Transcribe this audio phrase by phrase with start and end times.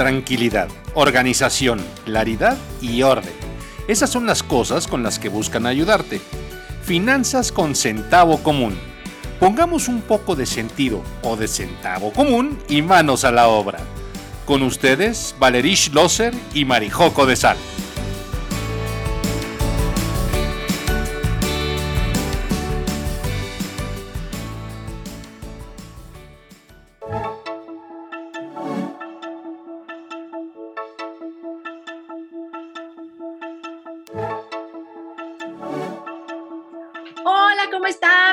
[0.00, 3.34] tranquilidad, organización, claridad y orden.
[3.86, 6.22] Esas son las cosas con las que buscan ayudarte.
[6.82, 8.78] Finanzas con centavo común.
[9.38, 13.80] Pongamos un poco de sentido o de centavo común y manos a la obra.
[14.46, 17.58] Con ustedes, Valerish Loser y Marijoco de Sal.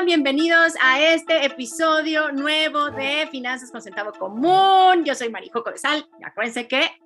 [0.08, 5.04] Bienvenidos a este episodio nuevo de Finanzas con Centavo Común.
[5.04, 6.08] Yo soy Marijoco de Sal.
[6.24, 6.98] acuérdense que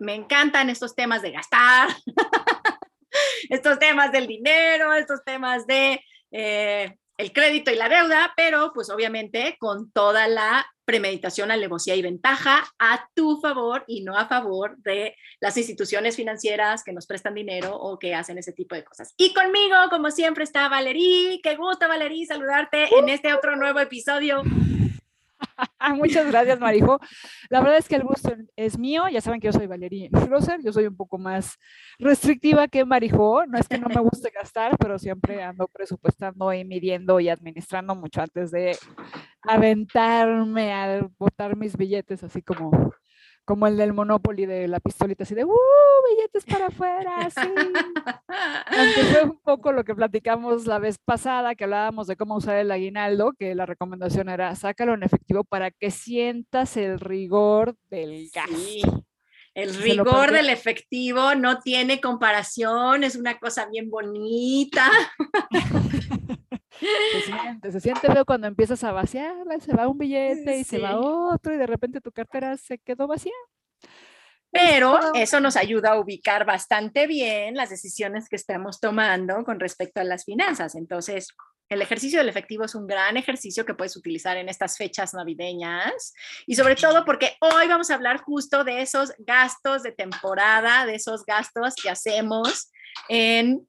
[0.00, 1.88] me encantan estos temas de gastar,
[3.48, 8.90] estos temas del dinero, estos temas de eh, el crédito y la deuda, pero pues
[8.90, 14.78] obviamente con toda la premeditación, alevosía y ventaja a tu favor y no a favor
[14.78, 19.12] de las instituciones financieras que nos prestan dinero o que hacen ese tipo de cosas.
[19.18, 21.40] Y conmigo, como siempre, está Valerí.
[21.42, 24.42] Qué gusto, Valerí, saludarte en este otro nuevo episodio.
[25.96, 27.00] Muchas gracias, Marijo.
[27.48, 29.08] La verdad es que el gusto es mío.
[29.08, 30.60] Ya saben que yo soy Valeria Schlosser.
[30.62, 31.58] Yo soy un poco más
[31.98, 33.46] restrictiva que Marijo.
[33.46, 37.94] No es que no me guste gastar, pero siempre ando presupuestando y midiendo y administrando
[37.94, 38.76] mucho antes de
[39.42, 42.92] aventarme a botar mis billetes, así como
[43.48, 45.56] como el del Monopoly de la pistolita, así de, ¡uh!
[46.10, 47.48] Billetes para afuera, sí.
[48.66, 52.56] Aunque fue un poco lo que platicamos la vez pasada, que hablábamos de cómo usar
[52.56, 58.28] el aguinaldo, que la recomendación era sácalo en efectivo para que sientas el rigor del
[58.34, 58.50] gas.
[59.54, 64.90] El rigor del efectivo no tiene comparación, es una cosa bien bonita.
[66.78, 70.78] Se siente, se siente feo cuando empiezas a vaciarla, se va un billete y se
[70.78, 73.32] va otro y de repente tu cartera se quedó vacía.
[74.50, 80.00] Pero eso nos ayuda a ubicar bastante bien las decisiones que estamos tomando con respecto
[80.00, 80.74] a las finanzas.
[80.74, 81.34] Entonces,
[81.68, 86.14] el ejercicio del efectivo es un gran ejercicio que puedes utilizar en estas fechas navideñas
[86.46, 90.94] y sobre todo porque hoy vamos a hablar justo de esos gastos de temporada, de
[90.94, 92.70] esos gastos que hacemos
[93.10, 93.68] en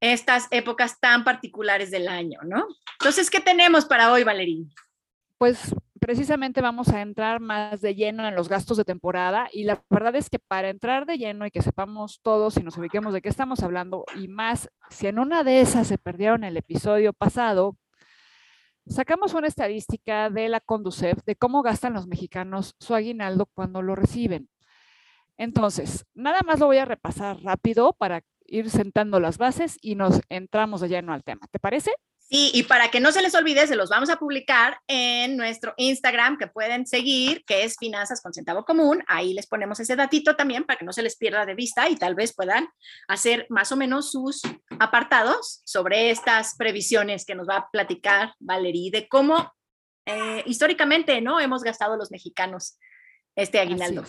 [0.00, 2.66] estas épocas tan particulares del año, ¿no?
[3.00, 4.72] Entonces, ¿qué tenemos para hoy, Valerín?
[5.38, 9.82] Pues precisamente vamos a entrar más de lleno en los gastos de temporada y la
[9.90, 13.20] verdad es que para entrar de lleno y que sepamos todos y nos ubiquemos de
[13.20, 17.76] qué estamos hablando y más, si en una de esas se perdieron el episodio pasado,
[18.86, 23.94] sacamos una estadística de la Conducef de cómo gastan los mexicanos su aguinaldo cuando lo
[23.94, 24.48] reciben.
[25.36, 30.20] Entonces, nada más lo voy a repasar rápido para ir sentando las bases y nos
[30.28, 31.46] entramos de lleno al tema.
[31.50, 31.92] ¿Te parece?
[32.30, 35.72] Sí, y para que no se les olvide, se los vamos a publicar en nuestro
[35.78, 39.02] Instagram que pueden seguir, que es Finanzas con Centavo Común.
[39.06, 41.96] Ahí les ponemos ese datito también para que no se les pierda de vista y
[41.96, 42.68] tal vez puedan
[43.08, 44.42] hacer más o menos sus
[44.78, 49.50] apartados sobre estas previsiones que nos va a platicar Valerie de cómo
[50.04, 52.78] eh, históricamente no hemos gastado los mexicanos
[53.36, 54.04] este aguinaldo,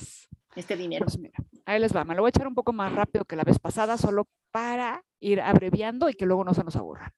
[0.56, 1.06] este dinero.
[1.06, 1.20] Pues
[1.66, 3.60] Ahí les va, me lo voy a echar un poco más rápido que la vez
[3.60, 7.12] pasada, solo para ir abreviando y que luego no se nos aburran.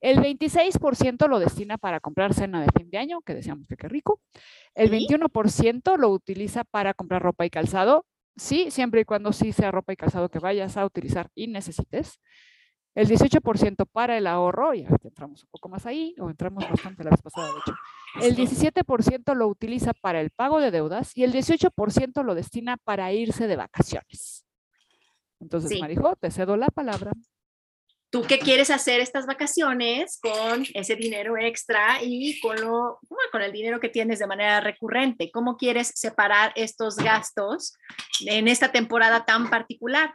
[0.00, 3.88] El 26% lo destina para comprar cena de fin de año, que decíamos que qué
[3.88, 4.20] rico.
[4.74, 8.04] El 21% lo utiliza para comprar ropa y calzado.
[8.36, 12.18] Sí, siempre y cuando sí sea ropa y calzado que vayas a utilizar y necesites
[12.94, 17.10] el 18% para el ahorro, ya entramos un poco más ahí, o entramos bastante la
[17.10, 17.74] vez pasada, de hecho.
[18.22, 23.12] El 17% lo utiliza para el pago de deudas y el 18% lo destina para
[23.12, 24.46] irse de vacaciones.
[25.40, 27.12] Entonces, Marijo, te cedo la palabra.
[28.10, 33.00] ¿Tú qué quieres hacer estas vacaciones con ese dinero extra y con, lo,
[33.32, 35.32] con el dinero que tienes de manera recurrente?
[35.32, 37.74] ¿Cómo quieres separar estos gastos
[38.24, 40.14] en esta temporada tan particular?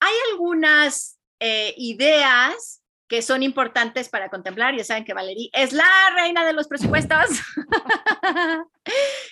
[0.00, 4.76] Hay algunas eh, ideas que son importantes para contemplar.
[4.76, 7.26] Ya saben que Valerie es la reina de los presupuestos.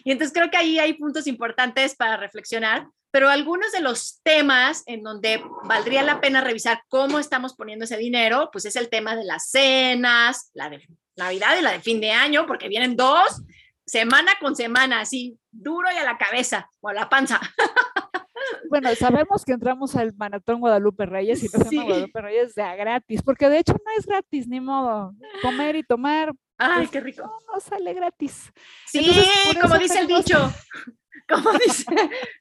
[0.04, 4.82] y entonces creo que ahí hay puntos importantes para reflexionar, pero algunos de los temas
[4.86, 9.16] en donde valdría la pena revisar cómo estamos poniendo ese dinero, pues es el tema
[9.16, 10.86] de las cenas, la de
[11.16, 13.42] Navidad y la de fin de año, porque vienen dos
[13.86, 17.40] semana con semana, así duro y a la cabeza o a la panza.
[18.68, 23.22] Bueno, sabemos que entramos al Maratón Guadalupe Reyes y no Guadalupe Reyes de a gratis,
[23.22, 25.14] porque de hecho no es gratis, ni modo.
[25.42, 26.32] Comer y tomar.
[26.58, 27.22] Ay, pues, qué rico.
[27.22, 28.52] No, sale gratis.
[28.86, 29.12] Sí,
[29.60, 30.52] como dice el dicho.
[31.26, 31.86] Como dice,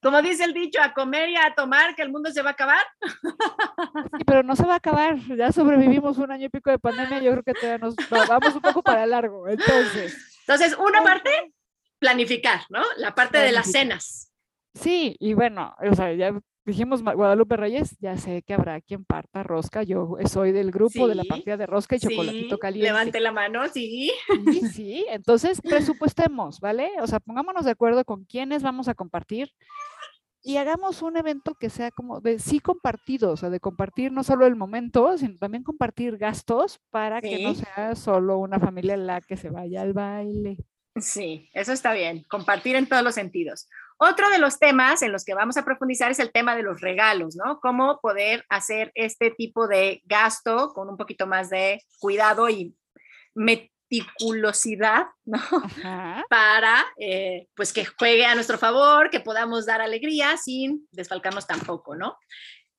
[0.02, 2.52] como dice el dicho, a comer y a tomar, que el mundo se va a
[2.52, 2.84] acabar.
[4.18, 5.16] Sí, pero no se va a acabar.
[5.38, 7.20] Ya sobrevivimos un año y pico de pandemia.
[7.20, 7.96] Yo creo que todavía nos
[8.28, 9.48] vamos un poco para largo.
[9.48, 10.38] Entonces.
[10.42, 11.54] Entonces, una parte,
[11.98, 12.84] planificar, ¿no?
[12.98, 14.33] La parte de las cenas
[14.74, 19.44] Sí, y bueno, o sea, ya dijimos Guadalupe Reyes, ya sé que habrá quien parta
[19.44, 19.84] rosca.
[19.84, 22.88] Yo soy del grupo de la partida de rosca y chocolatito caliente.
[22.88, 24.12] Levante la mano, sí.
[24.52, 26.92] Sí, sí, entonces presupuestemos, ¿vale?
[27.02, 29.52] O sea, pongámonos de acuerdo con quiénes vamos a compartir
[30.46, 34.24] y hagamos un evento que sea como de sí compartido, o sea, de compartir no
[34.24, 39.22] solo el momento, sino también compartir gastos para que no sea solo una familia la
[39.22, 40.58] que se vaya al baile.
[40.98, 43.68] Sí, eso está bien, compartir en todos los sentidos.
[44.06, 46.82] Otro de los temas en los que vamos a profundizar es el tema de los
[46.82, 47.62] regalos, ¿no?
[47.62, 52.76] Cómo poder hacer este tipo de gasto con un poquito más de cuidado y
[53.34, 55.40] meticulosidad, ¿no?
[56.30, 61.96] Para, eh, pues, que juegue a nuestro favor, que podamos dar alegría sin desfalcarnos tampoco,
[61.96, 62.18] ¿no?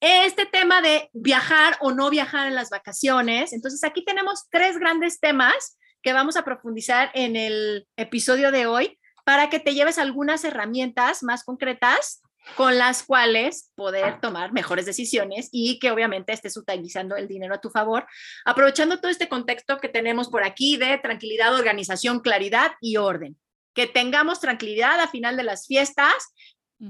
[0.00, 3.54] Este tema de viajar o no viajar en las vacaciones.
[3.54, 8.98] Entonces, aquí tenemos tres grandes temas que vamos a profundizar en el episodio de hoy
[9.24, 12.22] para que te lleves algunas herramientas más concretas
[12.56, 17.60] con las cuales poder tomar mejores decisiones y que obviamente estés utilizando el dinero a
[17.60, 18.06] tu favor,
[18.44, 23.36] aprovechando todo este contexto que tenemos por aquí de tranquilidad, organización, claridad y orden.
[23.74, 26.34] Que tengamos tranquilidad a final de las fiestas,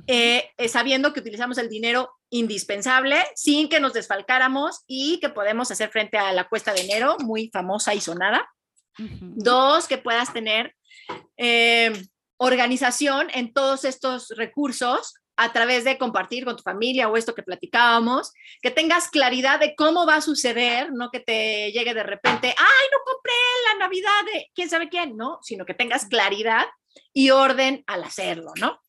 [0.06, 5.70] eh, eh, sabiendo que utilizamos el dinero indispensable sin que nos desfalcáramos y que podemos
[5.70, 8.50] hacer frente a la cuesta de enero, muy famosa y sonada.
[8.98, 10.74] Dos, que puedas tener
[11.36, 11.92] eh,
[12.36, 17.42] organización en todos estos recursos a través de compartir con tu familia o esto que
[17.42, 18.32] platicábamos,
[18.62, 22.86] que tengas claridad de cómo va a suceder, no que te llegue de repente, ay,
[22.92, 23.34] no compré
[23.72, 26.66] la Navidad de quién sabe quién, no, sino que tengas claridad
[27.12, 28.80] y orden al hacerlo, ¿no?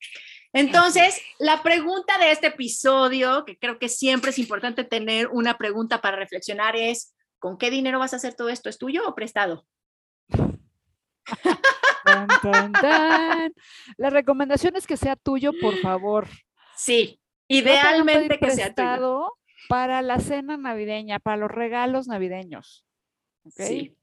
[0.53, 5.99] Entonces, la pregunta de este episodio, que creo que siempre es importante tener una pregunta
[5.99, 8.69] para reflexionar, es, ¿con qué dinero vas a hacer todo esto?
[8.69, 9.65] ¿Es tuyo o prestado?
[13.97, 16.27] La recomendación es que sea tuyo, por favor.
[16.75, 19.31] Sí, idealmente que sea tuyo.
[19.67, 22.85] Para la cena navideña, para los regalos navideños.
[23.49, 23.95] Sí.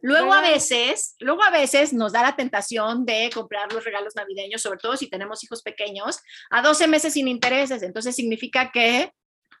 [0.00, 4.62] Luego a veces, luego a veces nos da la tentación de comprar los regalos navideños,
[4.62, 6.20] sobre todo si tenemos hijos pequeños,
[6.50, 7.82] a 12 meses sin intereses.
[7.82, 9.10] Entonces significa que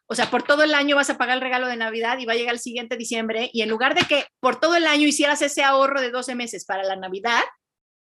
[0.06, 2.34] o sea, por todo el año vas a pagar el regalo de Navidad y va
[2.34, 5.40] a llegar el siguiente diciembre y en lugar de que por todo el año hicieras
[5.42, 7.42] ese ahorro de 12 meses para la Navidad,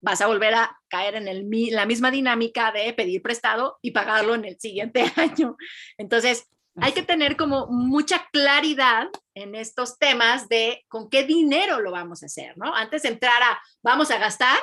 [0.01, 4.35] vas a volver a caer en el, la misma dinámica de pedir prestado y pagarlo
[4.35, 5.57] en el siguiente año.
[5.97, 6.49] Entonces,
[6.79, 12.23] hay que tener como mucha claridad en estos temas de con qué dinero lo vamos
[12.23, 12.75] a hacer, ¿no?
[12.75, 14.59] Antes de entrar a, vamos a gastar,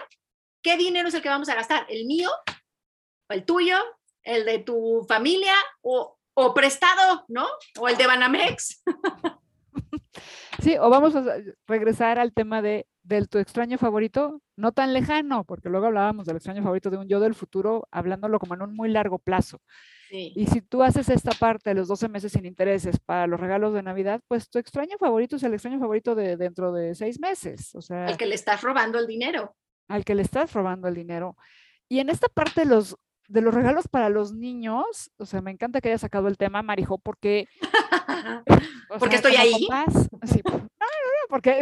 [0.61, 1.87] ¿qué dinero es el que vamos a gastar?
[1.89, 2.29] ¿El mío?
[3.29, 3.77] ¿O el tuyo?
[4.21, 5.55] ¿El de tu familia?
[5.81, 7.45] ¿O o prestado, ¿no?
[7.79, 8.83] O el de Banamex.
[10.61, 11.23] Sí, o vamos a
[11.67, 16.37] regresar al tema de del tu extraño favorito, no tan lejano, porque luego hablábamos del
[16.37, 19.61] extraño favorito de un yo del futuro, hablándolo como en un muy largo plazo.
[20.15, 23.73] Y si tú haces esta parte de los 12 meses sin intereses para los regalos
[23.73, 27.73] de Navidad, pues tu extraño favorito es el extraño favorito de dentro de seis meses.
[27.73, 29.55] O sea, al que le estás robando el dinero.
[29.87, 31.35] Al que le estás robando el dinero.
[31.89, 32.95] Y en esta parte de los
[33.27, 36.61] de los regalos para los niños, o sea, me encanta que haya sacado el tema,
[36.61, 37.47] Marijo, porque...
[38.99, 39.67] porque estoy ahí.
[40.23, 40.41] sí,
[41.29, 41.59] porque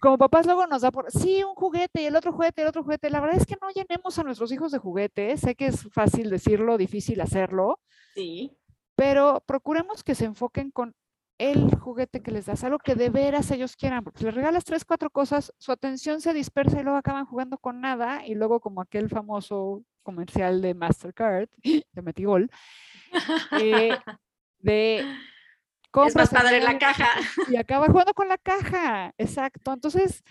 [0.00, 2.82] como papás luego nos da por, sí, un juguete y el otro juguete, el otro
[2.82, 3.08] juguete.
[3.08, 5.40] La verdad es que no llenemos a nuestros hijos de juguetes.
[5.40, 7.78] Sé que es fácil decirlo, difícil hacerlo.
[8.14, 8.56] Sí.
[8.96, 10.94] Pero procuremos que se enfoquen con
[11.38, 14.64] el juguete que les das, algo que de veras ellos quieran, porque si les regalas
[14.64, 18.60] tres, cuatro cosas, su atención se dispersa y luego acaban jugando con nada y luego
[18.60, 21.48] como aquel famoso comercial de Mastercard,
[21.92, 22.50] de metí gol,
[23.60, 23.90] eh,
[24.58, 25.04] de
[26.06, 27.08] es más padre la caja.
[27.48, 29.72] Y acaba jugando con la caja, exacto.
[29.72, 30.24] Entonces,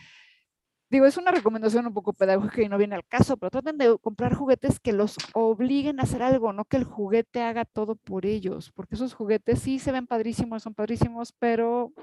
[0.90, 3.98] digo, es una recomendación un poco pedagógica y no viene al caso, pero traten de
[4.00, 8.26] comprar juguetes que los obliguen a hacer algo, no que el juguete haga todo por
[8.26, 11.94] ellos, porque esos juguetes sí se ven padrísimos, son padrísimos, pero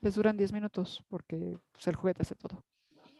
[0.00, 2.64] les duran 10 minutos porque pues, el juguete hace todo.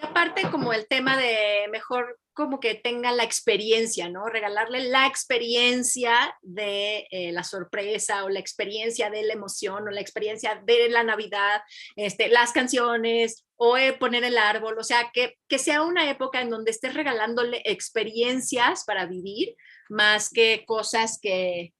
[0.00, 4.26] Y aparte como el tema de mejor como que tengan la experiencia, ¿no?
[4.26, 10.00] Regalarle la experiencia de eh, la sorpresa o la experiencia de la emoción o la
[10.00, 11.62] experiencia de la Navidad,
[11.96, 16.40] este, las canciones o eh, poner el árbol, o sea, que, que sea una época
[16.40, 19.56] en donde estés regalándole experiencias para vivir
[19.88, 21.74] más que cosas que...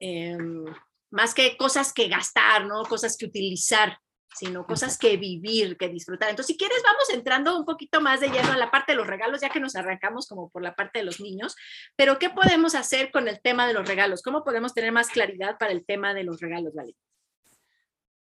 [0.00, 0.64] Em,
[1.10, 2.82] más que cosas que gastar, ¿no?
[2.84, 3.98] Cosas que utilizar
[4.34, 6.30] sino cosas que vivir, que disfrutar.
[6.30, 9.06] Entonces, si quieres, vamos entrando un poquito más de lleno a la parte de los
[9.06, 11.56] regalos, ya que nos arrancamos como por la parte de los niños,
[11.96, 14.22] pero ¿qué podemos hacer con el tema de los regalos?
[14.22, 16.94] ¿Cómo podemos tener más claridad para el tema de los regalos, Vale?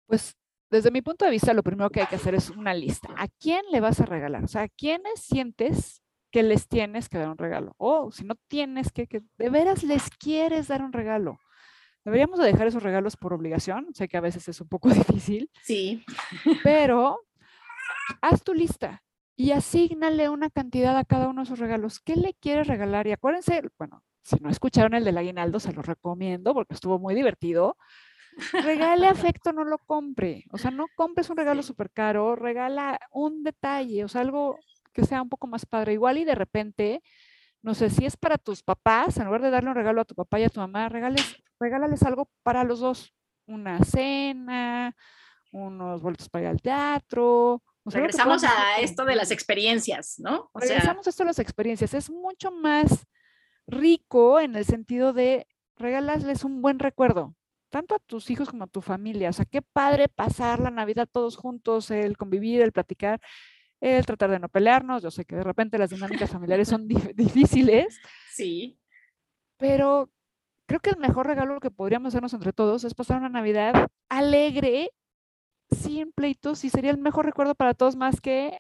[0.06, 0.36] Pues
[0.70, 3.10] desde mi punto de vista, lo primero que hay que hacer es una lista.
[3.18, 4.44] ¿A quién le vas a regalar?
[4.44, 7.74] O sea, ¿a quiénes sientes que les tienes que dar un regalo.
[7.78, 11.40] O si no tienes que, que de veras les quieres dar un regalo.
[12.08, 13.88] Deberíamos de dejar esos regalos por obligación.
[13.94, 14.88] Sé que a veces es un poco
[15.20, 15.52] difícil.
[15.62, 16.06] Sí.
[16.64, 17.20] Pero
[18.22, 19.04] haz tu lista
[19.36, 22.00] y asígnale una cantidad a cada uno de esos regalos.
[22.00, 23.08] ¿Qué le quieres regalar?
[23.08, 27.14] Y acuérdense, bueno, si no escucharon el del aguinaldo, se lo recomiendo porque estuvo muy
[27.14, 27.76] divertido.
[28.54, 30.46] Regale afecto, no lo compre.
[30.54, 34.58] O sea, no compres un regalo súper caro, regala un detalle, o sea, algo
[34.94, 35.92] que sea un poco más padre.
[35.92, 37.04] Igual y de repente,
[37.62, 40.16] no sé, si es para tus papás, en lugar de darle un regalo a tu
[40.16, 43.14] papá y a tu mamá, regales, regálales algo para los dos.
[43.46, 44.96] Una cena,
[45.52, 47.64] unos boletos para ir al teatro.
[47.86, 50.52] Regresamos a esto de las experiencias, ¿no?
[50.54, 51.94] regresamos a esto de las experiencias.
[51.94, 53.08] Es mucho más
[53.66, 55.48] rico en el sentido de
[55.78, 57.36] regalarles un buen recuerdo
[57.70, 59.30] tanto a tus hijos como a tu familia.
[59.30, 63.22] O sea, qué padre pasar la Navidad todos juntos, el convivir, el platicar,
[63.82, 65.04] el tratar de no pelearnos.
[65.04, 68.00] Yo sé que de repente las dinámicas familiares son difíciles.
[68.34, 68.80] Sí.
[69.58, 70.10] Pero
[70.68, 74.92] creo que el mejor regalo que podríamos hacernos entre todos es pasar una Navidad alegre,
[75.72, 78.60] sin pleitos, y sería el mejor recuerdo para todos más que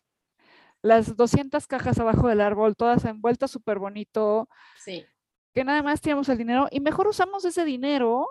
[0.81, 4.47] las 200 cajas abajo del árbol, todas envueltas súper bonito.
[4.77, 5.05] Sí.
[5.53, 8.27] Que nada más tenemos el dinero y mejor usamos ese dinero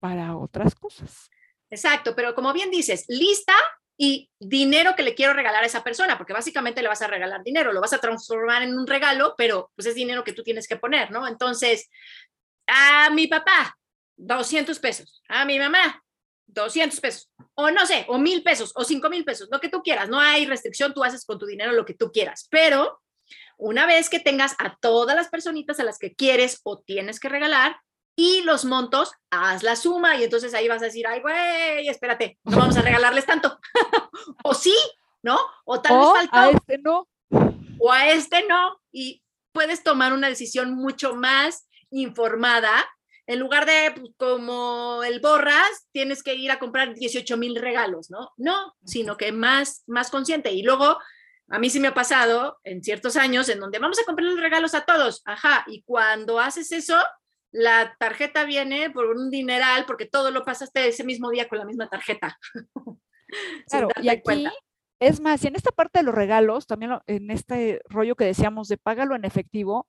[0.00, 1.30] para otras cosas.
[1.70, 3.54] Exacto, pero como bien dices, lista
[3.98, 7.42] y dinero que le quiero regalar a esa persona, porque básicamente le vas a regalar
[7.42, 10.68] dinero, lo vas a transformar en un regalo, pero pues es dinero que tú tienes
[10.68, 11.26] que poner, ¿no?
[11.26, 11.88] Entonces,
[12.66, 13.76] a mi papá,
[14.16, 16.02] 200 pesos, a mi mamá,
[16.46, 19.82] 200 pesos, o no sé, o mil pesos, o cinco mil pesos, lo que tú
[19.82, 23.00] quieras, no hay restricción, tú haces con tu dinero lo que tú quieras, pero
[23.58, 27.28] una vez que tengas a todas las personitas a las que quieres o tienes que
[27.28, 27.76] regalar,
[28.16, 32.38] y los montos, haz la suma y entonces ahí vas a decir, ay, güey, espérate,
[32.44, 33.60] no vamos a regalarles tanto.
[34.42, 34.74] o sí,
[35.22, 35.38] ¿no?
[35.66, 36.36] O tal vez faltó.
[36.36, 37.08] A este no.
[37.78, 38.80] O a este no.
[38.90, 41.68] Y puedes tomar una decisión mucho más
[42.00, 42.84] informada.
[43.26, 48.10] En lugar de, pues, como el borras, tienes que ir a comprar 18 mil regalos,
[48.10, 48.30] ¿no?
[48.36, 50.52] No, sino que más, más consciente.
[50.52, 50.98] Y luego,
[51.48, 54.40] a mí sí me ha pasado en ciertos años en donde vamos a comprar los
[54.40, 55.22] regalos a todos.
[55.24, 55.64] Ajá.
[55.66, 56.96] Y cuando haces eso,
[57.50, 61.64] la tarjeta viene por un dineral porque todo lo pasaste ese mismo día con la
[61.64, 62.38] misma tarjeta.
[63.68, 64.46] Claro, y aquí
[65.00, 68.68] es más, y en esta parte de los regalos, también en este rollo que decíamos
[68.68, 69.88] de págalo en efectivo,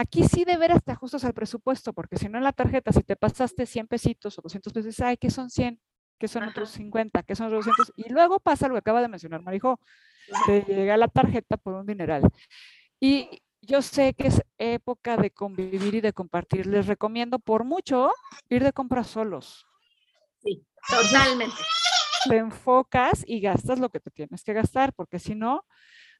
[0.00, 3.02] aquí sí de veras te ajustas al presupuesto, porque si no en la tarjeta, si
[3.02, 5.80] te pasaste 100 pesitos o 200 pesos, ay, ¿qué son 100?
[6.18, 7.22] ¿Qué son otros 50?
[7.22, 7.92] ¿Qué son otros 200?
[7.96, 9.78] Y luego pasa lo que acaba de mencionar Marijo,
[10.46, 12.22] te llega la tarjeta por un dineral.
[12.98, 16.66] Y yo sé que es época de convivir y de compartir.
[16.66, 18.10] Les recomiendo por mucho
[18.48, 19.66] ir de compras solos.
[20.42, 21.56] Sí, totalmente.
[22.28, 25.64] Te enfocas y gastas lo que te tienes que gastar, porque si no,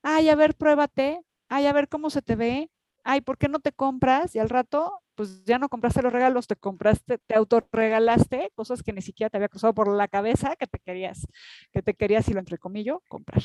[0.03, 2.71] ay, a ver, pruébate, ay, a ver cómo se te ve,
[3.04, 4.35] ay, ¿por qué no te compras?
[4.35, 8.92] Y al rato, pues ya no compraste los regalos, te compraste, te autorregalaste cosas que
[8.92, 11.26] ni siquiera te había cruzado por la cabeza que te querías,
[11.73, 13.42] que te querías, y lo entrecomillo, comprar.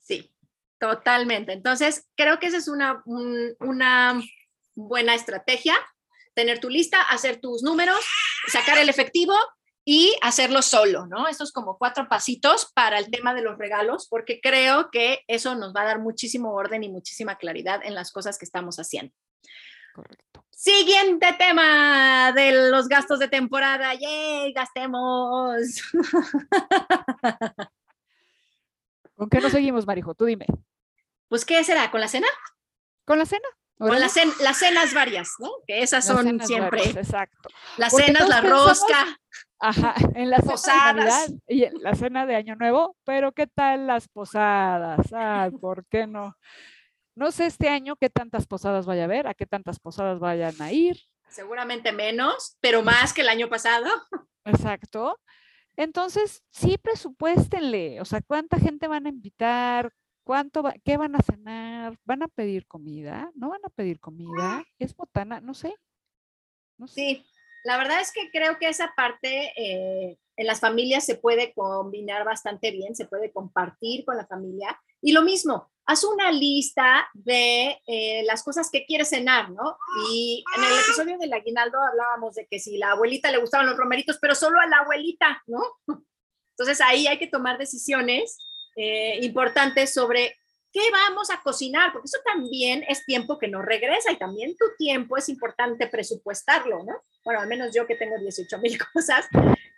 [0.00, 0.34] Sí,
[0.84, 1.52] Totalmente.
[1.52, 4.20] Entonces, creo que esa es una, una
[4.74, 5.74] buena estrategia,
[6.34, 8.04] tener tu lista, hacer tus números,
[8.48, 9.34] sacar el efectivo
[9.84, 11.28] y hacerlo solo, ¿no?
[11.28, 15.74] Estos como cuatro pasitos para el tema de los regalos, porque creo que eso nos
[15.74, 19.12] va a dar muchísimo orden y muchísima claridad en las cosas que estamos haciendo.
[19.94, 20.44] Correcto.
[20.50, 23.92] Siguiente tema de los gastos de temporada.
[23.94, 24.52] ¡Yay!
[24.52, 25.82] Gastemos.
[29.14, 30.14] ¿Con qué nos seguimos, Marijo?
[30.14, 30.46] Tú dime.
[31.28, 31.90] Pues, ¿qué será?
[31.90, 32.26] ¿Con la cena?
[33.04, 33.46] Con la cena.
[33.78, 35.50] Con las cenas varias, ¿no?
[35.66, 36.82] Que esas son siempre.
[36.84, 37.48] exacto.
[37.76, 39.18] Las cenas, la rosca.
[39.58, 41.32] Ajá, en las posadas.
[41.48, 45.12] y en la cena de Año Nuevo, pero ¿qué tal las posadas?
[45.12, 46.36] Ay, ¿por qué no?
[47.16, 50.60] No sé este año qué tantas posadas vaya a haber, a qué tantas posadas vayan
[50.60, 51.00] a ir.
[51.28, 53.86] Seguramente menos, pero más que el año pasado.
[54.44, 55.18] Exacto.
[55.76, 59.92] Entonces, sí presupuéstenle, o sea, ¿cuánta gente van a invitar?
[60.24, 61.98] ¿Cuánto ¿Qué van a cenar?
[62.04, 63.30] ¿Van a pedir comida?
[63.34, 64.64] ¿No van a pedir comida?
[64.78, 65.40] ¿Es botana?
[65.40, 65.74] No sé.
[66.78, 66.94] No sé.
[66.94, 67.26] Sí,
[67.64, 72.24] la verdad es que creo que esa parte eh, en las familias se puede combinar
[72.24, 74.80] bastante bien, se puede compartir con la familia.
[75.02, 79.76] Y lo mismo, haz una lista de eh, las cosas que quieres cenar, ¿no?
[80.10, 83.76] Y en el episodio del aguinaldo hablábamos de que si la abuelita le gustaban los
[83.76, 85.60] romeritos, pero solo a la abuelita, ¿no?
[86.56, 88.38] Entonces ahí hay que tomar decisiones
[88.76, 90.36] eh, importantes sobre
[90.72, 94.66] qué vamos a cocinar, porque eso también es tiempo que no regresa y también tu
[94.76, 96.94] tiempo es importante presupuestarlo, ¿no?
[97.24, 99.26] Bueno, al menos yo que tengo 18 mil cosas,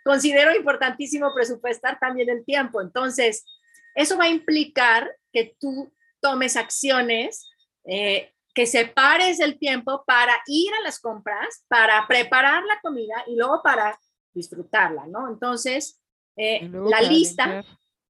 [0.03, 2.81] considero importantísimo presupuestar también el tiempo.
[2.81, 3.45] Entonces,
[3.93, 7.47] eso va a implicar que tú tomes acciones
[7.85, 13.35] eh, que separes el tiempo para ir a las compras, para preparar la comida y
[13.35, 13.99] luego para
[14.33, 15.29] disfrutarla, ¿no?
[15.29, 16.01] Entonces,
[16.35, 17.63] eh, la lista,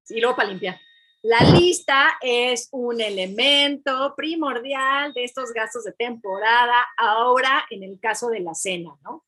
[0.10, 0.80] y luego para limpiar.
[1.24, 8.30] La lista es un elemento primordial de estos gastos de temporada, ahora en el caso
[8.30, 9.26] de la cena, ¿no?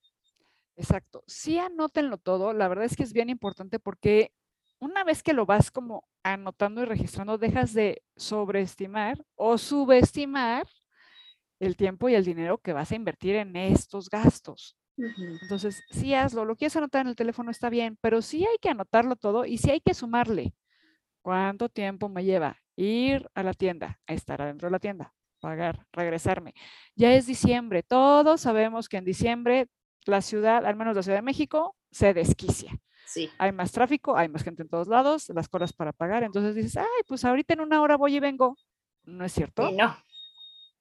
[0.75, 1.23] Exacto.
[1.27, 2.53] Sí, anótenlo todo.
[2.53, 4.31] La verdad es que es bien importante porque
[4.79, 10.67] una vez que lo vas como anotando y registrando, dejas de sobreestimar o subestimar
[11.59, 14.77] el tiempo y el dinero que vas a invertir en estos gastos.
[15.41, 18.69] Entonces, sí hazlo, lo quieres anotar en el teléfono está bien, pero sí hay que
[18.69, 20.53] anotarlo todo y sí hay que sumarle.
[21.21, 26.53] ¿Cuánto tiempo me lleva ir a la tienda, estar adentro de la tienda, pagar, regresarme?
[26.95, 29.67] Ya es diciembre, todos sabemos que en diciembre
[30.05, 32.71] la ciudad, al menos la Ciudad de México, se desquicia.
[33.05, 33.29] Sí.
[33.37, 36.23] Hay más tráfico, hay más gente en todos lados, las colas para pagar.
[36.23, 38.55] Entonces dices, ay, pues ahorita en una hora voy y vengo.
[39.03, 39.71] ¿No es cierto?
[39.71, 39.97] no,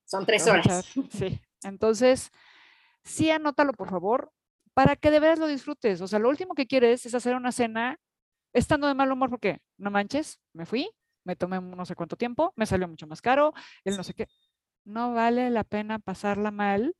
[0.04, 0.86] son tres horas.
[1.10, 2.30] Sí, entonces,
[3.02, 4.32] sí anótalo, por favor,
[4.74, 6.00] para que de veras lo disfrutes.
[6.00, 7.98] O sea, lo último que quieres es hacer una cena
[8.52, 10.90] estando de mal humor porque, no manches, me fui,
[11.24, 13.52] me tomé no sé cuánto tiempo, me salió mucho más caro,
[13.84, 14.28] el no sé qué.
[14.84, 16.94] No vale la pena pasarla mal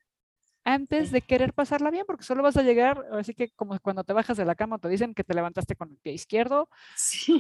[0.65, 4.13] antes de querer pasarla bien, porque solo vas a llegar, así que como cuando te
[4.13, 6.69] bajas de la cama te dicen que te levantaste con el pie izquierdo,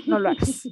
[0.06, 0.66] no lo hagas.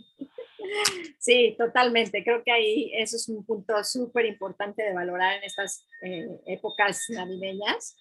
[1.18, 2.24] Sí, totalmente.
[2.24, 7.04] Creo que ahí eso es un punto súper importante de valorar en estas eh, épocas
[7.10, 7.96] navideñas.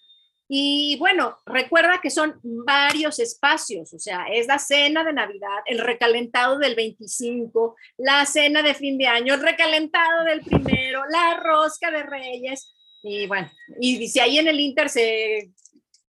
[0.48, 5.80] Y bueno, recuerda que son varios espacios, o sea, es la cena de Navidad, el
[5.80, 11.90] recalentado del 25, la cena de fin de año, el recalentado del primero, la rosca
[11.90, 12.72] de Reyes,
[13.02, 13.50] y bueno,
[13.80, 15.52] y si ahí en el Inter se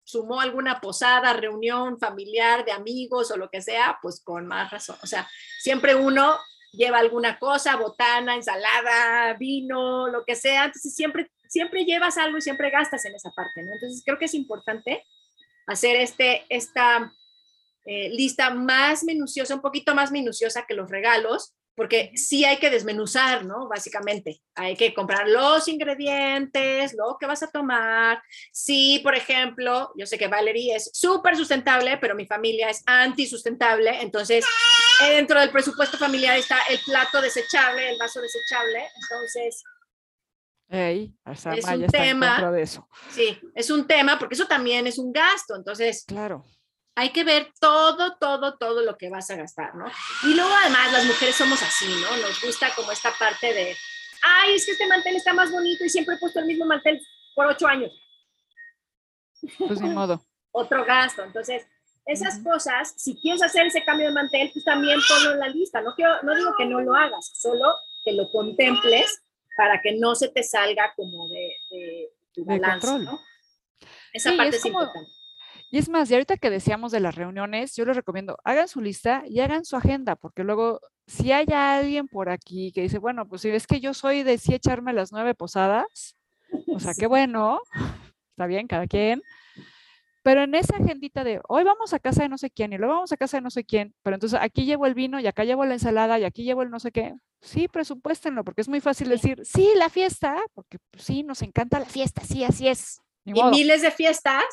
[0.03, 4.97] sumó alguna posada, reunión familiar de amigos o lo que sea, pues con más razón.
[5.01, 5.27] O sea,
[5.59, 6.37] siempre uno
[6.71, 10.65] lleva alguna cosa, botana, ensalada, vino, lo que sea.
[10.65, 13.73] Entonces siempre, siempre llevas algo y siempre gastas en esa parte, ¿no?
[13.73, 15.06] Entonces creo que es importante
[15.67, 17.13] hacer este, esta
[17.86, 22.71] eh, lista más minuciosa, un poquito más minuciosa que los regalos, porque sí hay que
[22.71, 23.67] desmenuzar, ¿no?
[23.67, 28.21] Básicamente, hay que comprar los ingredientes, lo que vas a tomar.
[28.51, 34.01] Sí, por ejemplo, yo sé que Valerie es súper sustentable, pero mi familia es anti-sustentable,
[34.01, 34.43] entonces
[35.04, 39.63] eh, dentro del presupuesto familiar está el plato desechable, el vaso desechable, entonces...
[40.69, 42.88] es un tema, de eso.
[43.10, 46.04] Sí, es un tema porque eso también es un gasto, entonces...
[46.08, 46.43] Claro
[46.95, 49.86] hay que ver todo, todo, todo lo que vas a gastar, ¿no?
[50.23, 52.17] Y luego además las mujeres somos así, ¿no?
[52.17, 53.76] Nos gusta como esta parte de,
[54.21, 57.02] ay, es que este mantel está más bonito y siempre he puesto el mismo mantel
[57.36, 57.91] por ocho años.
[59.58, 60.23] Pues ni modo.
[60.52, 61.23] Otro gasto.
[61.23, 61.65] Entonces,
[62.06, 65.82] esas cosas, si quieres hacer ese cambio de mantel, pues también ponlo en la lista.
[65.82, 69.22] No, quiero, no digo que no lo hagas, solo que lo contemples
[69.55, 73.19] para que no se te salga como de, de tu balance, ¿no?
[74.13, 75.11] Esa parte es, importante.
[75.71, 78.81] y es más, y ahorita que decíamos de las reuniones, yo les recomiendo, hagan su
[78.81, 83.27] lista y hagan su agenda, porque luego, si hay alguien por aquí que dice, bueno,
[83.27, 86.15] pues si es que yo soy de sí echarme las nueve posadas,
[86.67, 87.59] o sea, qué bueno,
[88.31, 89.21] está bien, cada quien,
[90.23, 92.95] pero en esa agendita de hoy vamos a casa de no sé quién y luego
[92.95, 95.43] vamos a casa de no sé quién, pero entonces aquí llevo el vino y acá
[95.43, 98.81] llevo la ensalada y aquí llevo el no sé qué, sí, presupuéstenlo, porque es muy
[98.81, 103.03] fácil decir, sí, la fiesta, porque pues, sí, nos encanta la fiesta, sí, así es
[103.25, 104.43] y miles de fiestas.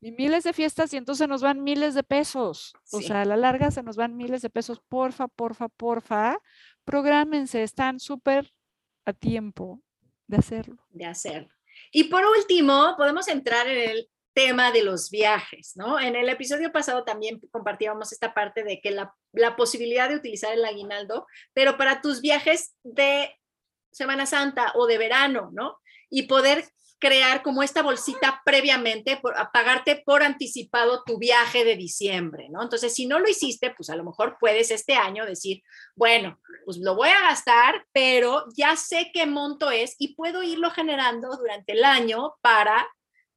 [0.00, 2.72] Y miles de fiestas y entonces nos van miles de pesos.
[2.92, 4.80] O sea, a la larga se nos van miles de pesos.
[4.88, 6.38] Porfa, porfa, porfa.
[6.84, 8.52] Prográmense, están súper
[9.04, 9.80] a tiempo
[10.28, 10.86] de hacerlo.
[10.90, 11.52] De hacerlo.
[11.90, 16.00] Y por último, podemos entrar en el tema de los viajes, ¿no?
[16.00, 20.52] En el episodio pasado también compartíamos esta parte de que la, la posibilidad de utilizar
[20.52, 23.34] el aguinaldo, pero para tus viajes de
[23.90, 25.78] Semana Santa o de verano, ¿no?
[26.10, 26.64] Y poder
[27.02, 32.62] crear como esta bolsita previamente, por, pagarte por anticipado tu viaje de diciembre, ¿no?
[32.62, 35.62] Entonces, si no lo hiciste, pues a lo mejor puedes este año decir,
[35.96, 40.70] bueno, pues lo voy a gastar, pero ya sé qué monto es y puedo irlo
[40.70, 42.88] generando durante el año para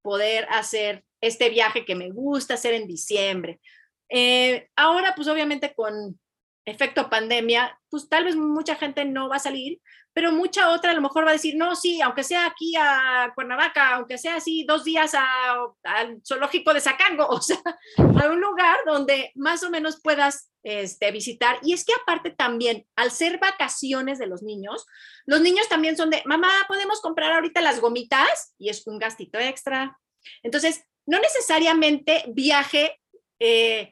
[0.06, 3.60] poder hacer este viaje que me gusta hacer en diciembre.
[4.08, 6.20] Eh, ahora, pues obviamente con
[6.63, 9.82] efecto pandemia, pues tal vez mucha gente no va a salir,
[10.15, 13.34] pero mucha otra a lo mejor va a decir, no, sí, aunque sea aquí a
[13.36, 17.60] Cuernavaca, aunque sea así dos días al zoológico de Sacango, o sea,
[17.97, 21.60] a un lugar donde más o menos puedas este, visitar.
[21.63, 24.86] Y es que aparte también, al ser vacaciones de los niños,
[25.25, 29.38] los niños también son de, mamá, podemos comprar ahorita las gomitas y es un gastito
[29.38, 29.99] extra.
[30.43, 33.01] Entonces, no necesariamente viaje.
[33.38, 33.91] Eh,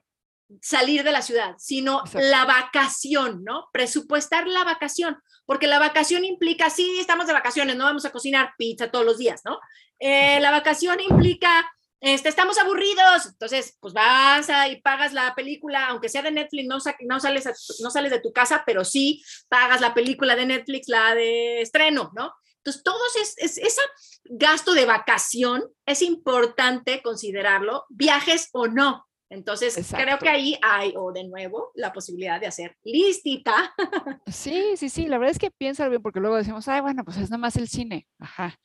[0.61, 3.69] salir de la ciudad, sino la vacación, ¿no?
[3.73, 8.53] Presupuestar la vacación porque la vacación implica, sí, estamos de vacaciones, no vamos a cocinar
[8.57, 9.59] pizza todos los días, ¿no?
[9.99, 16.09] Eh, la vacación implica, este, estamos aburridos, entonces, pues vas y pagas la película, aunque
[16.09, 16.77] sea de Netflix, no,
[17.07, 17.49] no, sales
[17.81, 22.11] no sales de tu casa, pero sí pagas la película de Netflix, la de estreno,
[22.15, 22.33] ¿no?
[22.57, 23.81] Entonces, todo es, es, ese
[24.25, 29.05] gasto de vacación es importante considerarlo, viajes o no.
[29.33, 33.73] Entonces, creo que ahí hay, o de nuevo, la posibilidad de hacer listita.
[34.27, 37.17] Sí, sí, sí, la verdad es que piensa bien, porque luego decimos, ay, bueno, pues
[37.17, 38.07] es nada más el cine.
[38.19, 38.59] Ajá.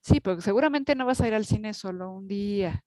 [0.00, 2.84] Sí, pero seguramente no vas a ir al cine solo un día,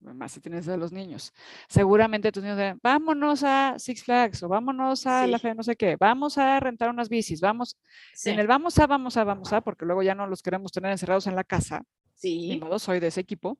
[0.00, 1.32] más si tienes a los niños.
[1.68, 5.76] Seguramente tus niños dirán, vámonos a Six Flags o vámonos a la fe no sé
[5.76, 7.78] qué, vamos a rentar unas bicis, vamos.
[8.24, 10.90] En el vamos a, vamos a, vamos a, porque luego ya no los queremos tener
[10.90, 11.82] encerrados en la casa.
[12.14, 12.50] Sí.
[12.50, 13.58] Ni modo, soy de ese equipo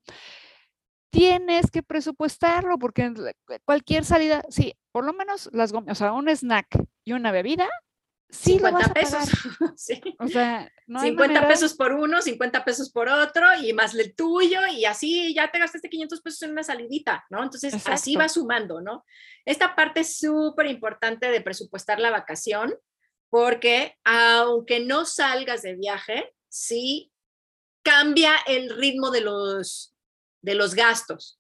[1.13, 3.13] tienes que presupuestarlo porque
[3.65, 6.67] cualquier salida, sí, por lo menos las gomas, o sea, un snack
[7.05, 7.69] y una bebida,
[8.31, 9.29] sí 50 lo vas a pesos.
[9.77, 10.01] sí.
[10.19, 14.67] O sea, no 50 pesos por uno, 50 pesos por otro y más el tuyo
[14.67, 17.43] y así ya te gastaste 500 pesos en una salidita, ¿no?
[17.43, 19.05] Entonces, así va sumando, ¿no?
[19.45, 22.75] Esta parte es súper importante de presupuestar la vacación
[23.29, 27.13] porque aunque no salgas de viaje, sí
[27.83, 29.92] cambia el ritmo de los
[30.43, 31.39] de los gastos.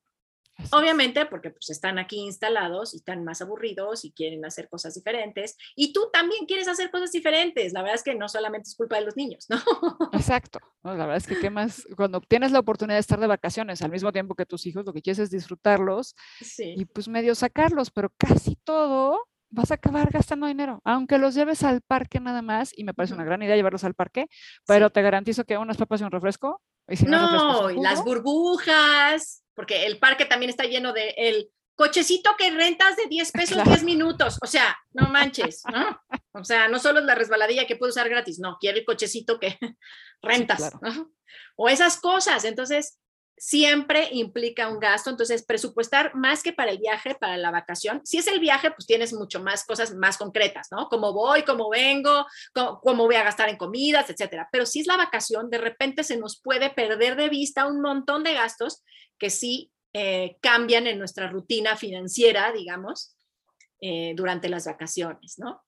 [0.71, 5.57] Obviamente porque pues están aquí instalados y están más aburridos y quieren hacer cosas diferentes.
[5.75, 7.73] Y tú también quieres hacer cosas diferentes.
[7.73, 9.57] La verdad es que no solamente es culpa de los niños, ¿no?
[10.12, 10.61] Exacto.
[10.83, 11.87] la verdad es que ¿qué más?
[11.97, 14.93] cuando tienes la oportunidad de estar de vacaciones al mismo tiempo que tus hijos, lo
[14.93, 16.15] que quieres es disfrutarlos
[16.59, 21.62] y pues medio sacarlos, pero casi todo vas a acabar gastando dinero, aunque los lleves
[21.62, 24.29] al parque nada más, y me parece una gran idea llevarlos al parque,
[24.67, 26.62] pero te garantizo que unas papas y un refresco
[27.07, 32.97] no, y las burbujas, porque el parque también está lleno de el cochecito que rentas
[32.97, 34.38] de 10 pesos 10 minutos.
[34.42, 36.01] O sea, no manches, ¿no?
[36.33, 39.38] O sea, no solo es la resbaladilla que puedo usar gratis, no, quiero el cochecito
[39.38, 39.59] que
[40.23, 40.73] rentas.
[41.57, 42.45] O esas cosas.
[42.45, 42.99] Entonces,
[43.37, 48.01] siempre implica un gasto, entonces presupuestar más que para el viaje, para la vacación.
[48.05, 50.88] Si es el viaje, pues tienes mucho más cosas más concretas, ¿no?
[50.88, 54.49] Cómo voy, cómo vengo, cómo, voy a gastar en comidas, etcétera.
[54.53, 58.23] Pero si es la vacación, de repente se nos puede perder de vista un montón
[58.23, 58.83] de gastos
[59.18, 63.16] que sí eh, cambian en nuestra rutina financiera, digamos,
[63.81, 65.62] eh, durante las vacaciones, ¿no?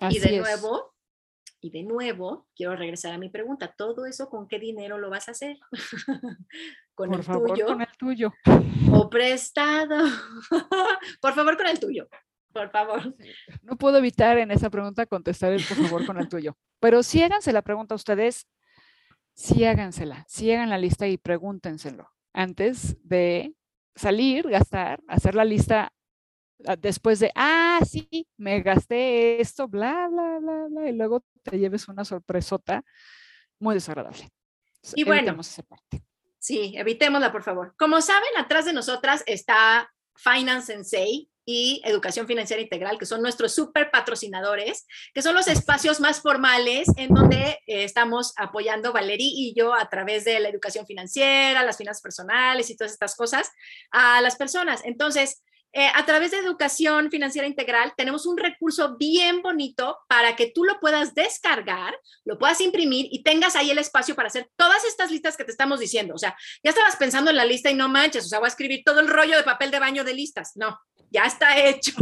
[0.00, 0.93] y de nuevo,
[1.64, 5.28] y de nuevo, quiero regresar a mi pregunta, ¿todo eso con qué dinero lo vas
[5.28, 5.56] a hacer?
[6.94, 7.66] ¿Con el tuyo?
[7.66, 8.34] Con el tuyo.
[8.92, 9.96] ¿O prestado?
[11.22, 12.06] por favor, con el tuyo.
[12.52, 13.16] Por favor.
[13.62, 16.54] No puedo evitar en esa pregunta contestar el por favor con el tuyo.
[16.80, 18.46] Pero sí háganse la pregunta a ustedes,
[19.32, 23.54] sí hágansela, sí hagan la lista y pregúntenselo antes de
[23.94, 25.94] salir, gastar, hacer la lista
[26.78, 31.88] después de, ah, sí, me gasté esto, bla, bla, bla, bla, y luego te lleves
[31.88, 32.82] una sorpresota
[33.58, 34.28] muy desagradable.
[34.94, 36.02] Y bueno, esa parte.
[36.38, 37.74] sí, evitémosla, por favor.
[37.78, 43.54] Como saben, atrás de nosotras está Finance Sensei y Educación Financiera Integral, que son nuestros
[43.54, 49.54] super patrocinadores, que son los espacios más formales en donde eh, estamos apoyando Valerie y
[49.54, 53.50] yo a través de la educación financiera, las finanzas personales y todas estas cosas
[53.90, 54.80] a las personas.
[54.84, 55.42] Entonces,
[55.76, 60.62] eh, a través de educación financiera integral tenemos un recurso bien bonito para que tú
[60.62, 65.10] lo puedas descargar, lo puedas imprimir y tengas ahí el espacio para hacer todas estas
[65.10, 66.14] listas que te estamos diciendo.
[66.14, 68.48] O sea, ya estabas pensando en la lista y no manches, o sea, voy a
[68.48, 70.52] escribir todo el rollo de papel de baño de listas.
[70.54, 70.78] No,
[71.10, 71.92] ya está hecho.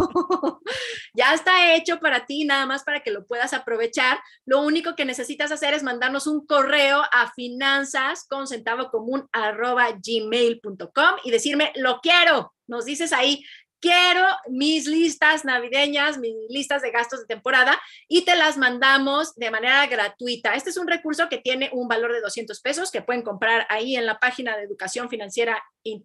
[1.15, 4.19] ya está hecho para ti, nada más para que lo puedas aprovechar.
[4.45, 11.15] Lo único que necesitas hacer es mandarnos un correo a finanzas con centavo común gmail.com
[11.25, 12.53] y decirme, lo quiero.
[12.73, 13.45] Nos dices ahí,
[13.83, 19.51] quiero mis listas navideñas, mis listas de gastos de temporada y te las mandamos de
[19.51, 20.55] manera gratuita.
[20.55, 23.97] Este es un recurso que tiene un valor de 200 pesos que pueden comprar ahí
[23.97, 26.01] en la página de educación financiera en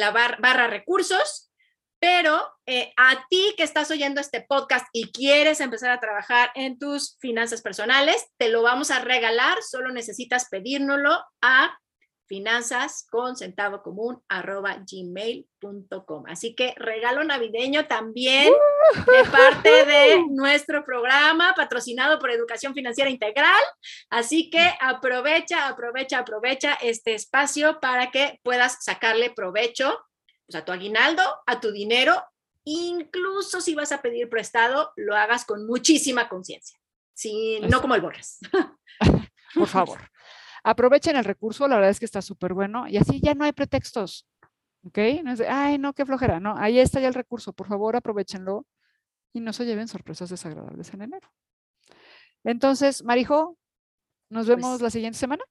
[0.00, 1.44] la barra recursos.
[2.00, 6.78] Pero eh, a ti que estás oyendo este podcast y quieres empezar a trabajar en
[6.78, 9.58] tus finanzas personales, te lo vamos a regalar.
[9.62, 11.76] Solo necesitas pedírnoslo a
[12.28, 16.24] finanzas con centavo común arroba gmail.com.
[16.28, 18.52] Así que regalo navideño también
[18.94, 23.62] de parte de nuestro programa patrocinado por Educación Financiera Integral.
[24.10, 29.98] Así que aprovecha, aprovecha, aprovecha este espacio para que puedas sacarle provecho
[30.46, 32.22] pues, a tu aguinaldo, a tu dinero,
[32.64, 36.78] incluso si vas a pedir prestado, lo hagas con muchísima conciencia,
[37.62, 38.38] no como el borras.
[39.54, 39.98] Por favor.
[40.70, 43.52] Aprovechen el recurso, la verdad es que está súper bueno y así ya no hay
[43.52, 44.26] pretextos.
[44.84, 44.98] ¿Ok?
[45.24, 46.40] No es de, ay, no, qué flojera.
[46.40, 47.54] No, ahí está ya el recurso.
[47.54, 48.66] Por favor, aprovechenlo.
[49.32, 51.32] y no se lleven sorpresas desagradables en enero.
[52.44, 53.56] Entonces, Marijo,
[54.30, 55.42] nos vemos Pues la siguiente semana.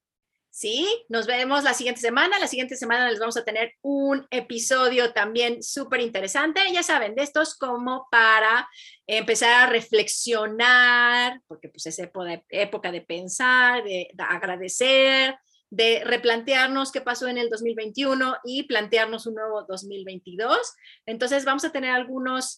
[0.59, 2.39] Sí, nos vemos la siguiente semana.
[2.39, 6.61] La siguiente semana les vamos a tener un episodio también súper interesante.
[6.73, 8.67] Ya saben, de estos como para
[9.05, 15.35] empezar a reflexionar, porque pues es época, de pensar, de, de agradecer,
[15.69, 20.57] de replantearnos qué pasó en el 2021 y plantearnos un nuevo 2022.
[21.05, 22.45] Entonces vamos a tener algunos